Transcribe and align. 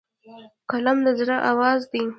قلم 0.69 0.97
د 1.05 1.07
زړه 1.19 1.37
آواز 1.51 1.81
دی 1.91 2.03